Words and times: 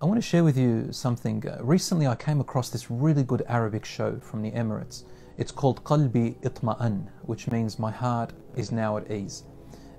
I 0.00 0.06
want 0.06 0.16
to 0.18 0.22
share 0.22 0.44
with 0.44 0.56
you 0.56 0.92
something. 0.92 1.44
Uh, 1.44 1.58
recently, 1.60 2.06
I 2.06 2.14
came 2.14 2.38
across 2.38 2.70
this 2.70 2.88
really 2.88 3.24
good 3.24 3.42
Arabic 3.48 3.84
show 3.84 4.20
from 4.20 4.42
the 4.42 4.52
Emirates. 4.52 5.02
It's 5.38 5.50
called 5.50 5.82
Qalbi 5.82 6.36
Itma'an, 6.42 7.08
which 7.22 7.50
means 7.50 7.80
my 7.80 7.90
heart 7.90 8.32
is 8.54 8.70
now 8.70 8.96
at 8.96 9.10
ease. 9.10 9.42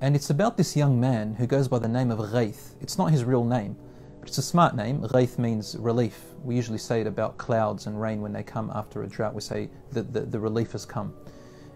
And 0.00 0.14
it's 0.14 0.30
about 0.30 0.56
this 0.56 0.76
young 0.76 1.00
man 1.00 1.34
who 1.34 1.44
goes 1.44 1.66
by 1.66 1.80
the 1.80 1.88
name 1.88 2.12
of 2.12 2.20
Ghaith. 2.20 2.74
It's 2.80 2.98
not 2.98 3.10
his 3.10 3.24
real 3.24 3.44
name, 3.44 3.76
but 4.20 4.28
it's 4.28 4.38
a 4.38 4.42
smart 4.42 4.76
name. 4.76 5.00
Ghaith 5.00 5.38
means 5.38 5.74
relief. 5.76 6.22
We 6.44 6.54
usually 6.54 6.78
say 6.78 7.00
it 7.00 7.08
about 7.08 7.36
clouds 7.36 7.88
and 7.88 8.00
rain 8.00 8.20
when 8.20 8.32
they 8.32 8.44
come 8.44 8.70
after 8.72 9.02
a 9.02 9.08
drought. 9.08 9.34
We 9.34 9.40
say 9.40 9.70
that 9.90 10.12
the, 10.12 10.20
the 10.20 10.38
relief 10.38 10.70
has 10.70 10.86
come. 10.86 11.12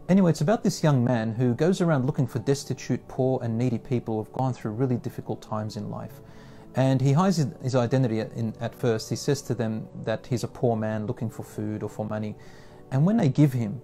Anyway, 0.09 0.31
it's 0.31 0.41
about 0.41 0.63
this 0.63 0.85
young 0.85 1.03
man 1.03 1.33
who 1.33 1.53
goes 1.53 1.81
around 1.81 2.07
looking 2.07 2.29
for 2.29 2.39
destitute, 2.39 3.09
poor, 3.09 3.41
and 3.43 3.59
needy 3.59 3.79
people 3.79 4.19
who've 4.19 4.33
gone 4.35 4.53
through 4.53 4.71
really 4.71 4.99
difficult 4.99 5.43
times 5.43 5.77
in 5.77 5.91
life. 5.91 6.21
And 6.77 7.01
he 7.01 7.13
hides 7.13 7.37
his 7.63 7.75
identity 7.77 8.21
at 8.21 8.75
first. 8.75 9.09
He 9.09 9.17
says 9.17 9.43
to 9.43 9.55
them 9.55 9.87
that 10.05 10.27
he's 10.27 10.43
a 10.43 10.49
poor 10.49 10.77
man 10.77 11.07
looking 11.07 11.31
for 11.31 11.45
food 11.45 11.83
or 11.83 11.89
for 11.89 12.05
money. 12.05 12.35
And 12.91 13.07
when 13.07 13.17
they 13.17 13.29
give 13.29 13.53
him, 13.53 13.81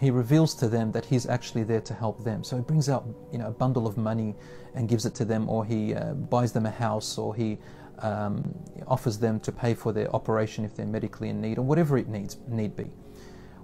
he 0.00 0.10
reveals 0.10 0.54
to 0.54 0.68
them 0.68 0.92
that 0.92 1.04
he's 1.04 1.26
actually 1.26 1.62
there 1.62 1.82
to 1.82 1.92
help 1.92 2.24
them. 2.24 2.42
So 2.42 2.56
he 2.56 2.62
brings 2.62 2.88
out 2.88 3.06
you 3.30 3.38
know, 3.38 3.48
a 3.48 3.50
bundle 3.50 3.86
of 3.86 3.98
money 3.98 4.34
and 4.74 4.88
gives 4.88 5.04
it 5.04 5.14
to 5.16 5.26
them, 5.26 5.46
or 5.50 5.66
he 5.66 5.94
uh, 5.94 6.14
buys 6.14 6.52
them 6.52 6.64
a 6.64 6.70
house, 6.70 7.18
or 7.18 7.34
he 7.34 7.58
um, 7.98 8.54
offers 8.86 9.18
them 9.18 9.38
to 9.40 9.52
pay 9.52 9.74
for 9.74 9.92
their 9.92 10.14
operation 10.16 10.64
if 10.64 10.74
they're 10.74 10.86
medically 10.86 11.28
in 11.28 11.42
need, 11.42 11.58
or 11.58 11.62
whatever 11.62 11.98
it 11.98 12.08
needs 12.08 12.38
need 12.48 12.76
be. 12.76 12.90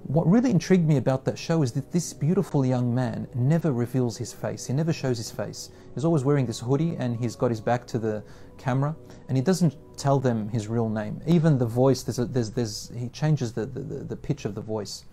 What 0.06 0.26
really 0.26 0.50
intrigued 0.50 0.86
me 0.86 0.98
about 0.98 1.24
that 1.24 1.38
show 1.38 1.62
is 1.62 1.72
that 1.72 1.90
this 1.90 2.12
beautiful 2.12 2.64
young 2.66 2.94
man 2.94 3.26
never 3.34 3.72
reveals 3.72 4.18
his 4.18 4.34
face. 4.34 4.66
He 4.66 4.74
never 4.74 4.92
shows 4.92 5.16
his 5.16 5.30
face. 5.30 5.70
He's 5.94 6.04
always 6.04 6.24
wearing 6.24 6.44
this 6.44 6.60
hoodie 6.60 6.94
and 6.98 7.16
he's 7.16 7.36
got 7.36 7.50
his 7.50 7.60
back 7.60 7.86
to 7.86 7.98
the 7.98 8.22
camera 8.58 8.94
and 9.28 9.36
he 9.36 9.42
doesn't 9.42 9.74
tell 9.96 10.20
them 10.20 10.50
his 10.50 10.68
real 10.68 10.90
name. 10.90 11.22
Even 11.26 11.56
the 11.56 11.64
voice, 11.64 12.02
there's 12.02 12.18
a, 12.18 12.26
there's, 12.26 12.50
there's, 12.50 12.92
he 12.94 13.08
changes 13.08 13.54
the, 13.54 13.64
the, 13.64 13.80
the 13.80 14.16
pitch 14.16 14.44
of 14.44 14.54
the 14.54 14.60
voice. 14.60 15.04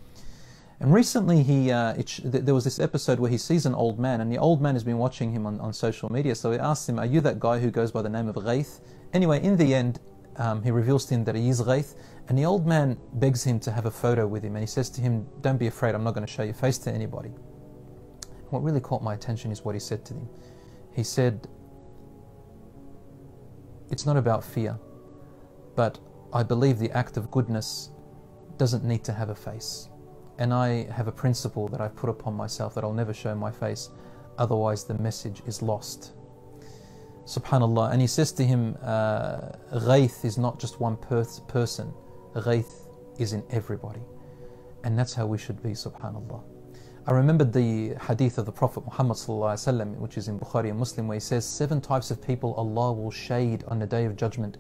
And 0.82 0.92
recently, 0.92 1.44
he 1.44 1.72
uh, 1.72 1.94
it, 1.94 2.20
there 2.24 2.56
was 2.56 2.64
this 2.64 2.80
episode 2.80 3.20
where 3.20 3.30
he 3.30 3.38
sees 3.38 3.68
an 3.68 3.76
old 3.76 4.00
man, 4.00 4.20
and 4.20 4.32
the 4.32 4.40
old 4.40 4.64
man 4.64 4.74
has 4.74 4.84
been 4.84 4.98
watching 4.98 5.32
him 5.32 5.46
on, 5.46 5.60
on 5.60 5.74
social 5.74 6.12
media. 6.12 6.34
So 6.34 6.52
he 6.52 6.58
asks 6.58 6.90
him, 6.90 6.98
Are 6.98 7.06
you 7.06 7.22
that 7.22 7.40
guy 7.40 7.60
who 7.60 7.70
goes 7.70 7.92
by 7.92 8.02
the 8.02 8.10
name 8.10 8.28
of 8.28 8.36
Ghaith? 8.36 8.80
Anyway, 9.14 9.44
in 9.44 9.58
the 9.58 9.76
end, 9.76 10.00
um, 10.38 10.64
he 10.64 10.72
reveals 10.72 11.06
to 11.06 11.16
him 11.16 11.24
that 11.26 11.36
he 11.36 11.50
is 11.50 11.62
Ghaith, 11.62 11.96
and 12.28 12.38
the 12.38 12.46
old 12.46 12.66
man 12.66 12.98
begs 13.14 13.44
him 13.44 13.60
to 13.62 13.72
have 13.72 13.86
a 13.86 13.92
photo 13.92 14.26
with 14.28 14.44
him, 14.44 14.56
and 14.56 14.64
he 14.64 14.68
says 14.68 14.90
to 14.92 15.02
him, 15.02 15.28
Don't 15.42 15.58
be 15.58 15.68
afraid, 15.68 15.96
I'm 15.96 16.04
not 16.04 16.14
going 16.14 16.26
to 16.26 16.32
show 16.32 16.44
your 16.44 16.54
face 16.54 16.78
to 16.80 16.92
anybody. 16.92 17.30
What 18.50 18.64
really 18.64 18.82
caught 18.82 19.04
my 19.04 19.14
attention 19.14 19.52
is 19.52 19.64
what 19.64 19.76
he 19.76 19.80
said 19.80 20.06
to 20.06 20.14
him. 20.14 20.30
He 20.94 21.04
said, 21.04 21.48
It's 23.90 24.06
not 24.06 24.18
about 24.18 24.44
fear, 24.44 24.78
but 25.76 26.00
I 26.34 26.44
believe 26.44 26.80
the 26.80 26.92
act 26.92 27.18
of 27.18 27.30
goodness 27.32 27.92
doesn't 28.58 28.84
need 28.84 29.04
to 29.06 29.14
have 29.14 29.30
a 29.30 29.36
face. 29.36 29.90
And 30.38 30.54
I 30.54 30.90
have 30.92 31.08
a 31.08 31.12
principle 31.12 31.68
that 31.70 31.82
I've 31.82 31.96
put 31.96 32.10
upon 32.10 32.34
myself 32.34 32.74
that 32.76 32.84
I'll 32.84 32.94
never 32.94 33.14
show 33.14 33.36
my 33.36 33.52
face, 33.52 33.90
otherwise, 34.38 34.86
the 34.86 34.96
message 34.96 35.42
is 35.46 35.62
lost. 35.62 36.14
Subhanallah. 37.31 37.93
And 37.93 38.01
he 38.01 38.07
says 38.07 38.33
to 38.33 38.45
him, 38.45 38.77
uh, 38.83 39.53
Ghaith 39.73 40.25
is 40.25 40.39
not 40.39 40.61
just 40.61 40.81
one 40.81 40.97
per- 40.97 41.25
person, 41.49 41.93
Ghaith 42.35 42.89
is 43.19 43.33
in 43.33 43.43
everybody. 43.51 44.03
And 44.85 44.97
that's 44.99 45.15
how 45.15 45.27
we 45.27 45.39
should 45.39 45.63
be, 45.63 45.71
subhanallah. 45.71 46.43
I 47.09 47.13
remembered 47.13 47.53
the 47.53 47.95
hadith 47.95 48.39
of 48.39 48.47
the 48.47 48.53
Prophet 48.53 48.85
Muhammad 48.85 49.17
وسلم, 49.17 49.97
which 49.99 50.17
is 50.19 50.29
in 50.29 50.39
Bukhari 50.39 50.71
and 50.71 50.79
Muslim, 50.79 51.09
where 51.09 51.17
he 51.17 51.21
says, 51.21 51.45
Seven 51.45 51.81
types 51.81 52.11
of 52.11 52.21
people 52.21 52.55
Allah 52.55 52.93
will 52.93 53.11
shade 53.11 53.65
on 53.69 53.79
the 53.79 53.87
day 53.87 54.05
of 54.05 54.17
judgment, 54.17 54.59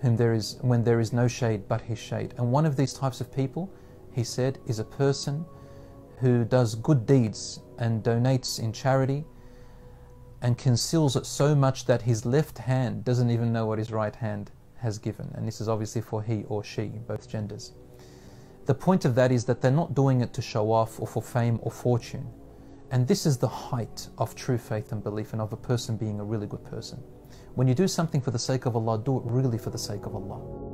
whom 0.00 0.16
there 0.16 0.32
is 0.32 0.58
when 0.62 0.82
there 0.82 1.00
is 1.00 1.12
no 1.12 1.28
shade 1.28 1.68
but 1.68 1.80
his 1.80 1.98
shade. 1.98 2.34
And 2.38 2.50
one 2.50 2.66
of 2.66 2.76
these 2.76 2.92
types 2.92 3.20
of 3.20 3.32
people, 3.34 3.72
he 4.12 4.24
said, 4.24 4.58
is 4.66 4.78
a 4.78 4.84
person 4.84 5.44
who 6.18 6.44
does 6.44 6.76
good 6.76 7.04
deeds 7.04 7.60
and 7.78 8.02
donates 8.02 8.60
in 8.60 8.72
charity 8.72 9.24
and 10.41 10.57
conceals 10.57 11.15
it 11.15 11.25
so 11.25 11.55
much 11.55 11.85
that 11.85 12.03
his 12.03 12.25
left 12.25 12.57
hand 12.57 13.03
doesn't 13.03 13.29
even 13.29 13.51
know 13.51 13.65
what 13.65 13.79
his 13.79 13.91
right 13.91 14.15
hand 14.15 14.51
has 14.77 14.97
given. 14.99 15.31
And 15.35 15.47
this 15.47 15.59
is 15.59 15.67
obviously 15.67 16.01
for 16.01 16.21
he 16.21 16.43
or 16.47 16.63
she, 16.63 16.85
both 17.07 17.29
genders. 17.29 17.73
The 18.65 18.75
point 18.75 19.05
of 19.05 19.15
that 19.15 19.31
is 19.31 19.45
that 19.45 19.61
they're 19.61 19.71
not 19.71 19.95
doing 19.95 20.21
it 20.21 20.33
to 20.33 20.41
show 20.41 20.71
off 20.71 20.99
or 20.99 21.07
for 21.07 21.21
fame 21.21 21.59
or 21.63 21.71
fortune. 21.71 22.27
And 22.91 23.07
this 23.07 23.25
is 23.25 23.37
the 23.37 23.47
height 23.47 24.07
of 24.17 24.35
true 24.35 24.57
faith 24.57 24.91
and 24.91 25.03
belief 25.03 25.33
and 25.33 25.41
of 25.41 25.53
a 25.53 25.57
person 25.57 25.97
being 25.97 26.19
a 26.19 26.23
really 26.23 26.47
good 26.47 26.63
person. 26.63 27.01
When 27.55 27.67
you 27.67 27.73
do 27.73 27.87
something 27.87 28.21
for 28.21 28.31
the 28.31 28.39
sake 28.39 28.65
of 28.65 28.75
Allah, 28.75 29.01
do 29.03 29.17
it 29.17 29.23
really 29.25 29.57
for 29.57 29.71
the 29.71 29.77
sake 29.77 30.05
of 30.05 30.15
Allah. 30.15 30.66